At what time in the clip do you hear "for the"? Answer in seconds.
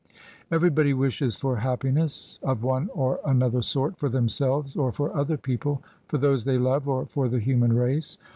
7.05-7.37